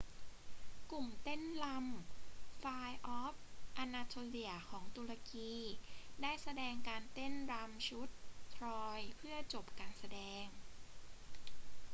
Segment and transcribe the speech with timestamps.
[0.91, 3.31] กลุ่มเต้นรำ fire of
[3.83, 5.51] anatolia ของตุรกี
[6.21, 8.09] ได้แสดงการเต้นรำชุด
[8.55, 10.45] troy เพื่อจบการแสดง